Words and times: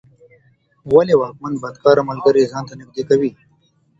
ولي 0.93 1.15
واکمن 1.17 1.53
بدکاره 1.63 2.01
ملګري 2.09 2.49
ځان 2.51 2.63
ته 2.69 2.73
نږدې 2.79 3.03
کوي؟ 3.09 3.29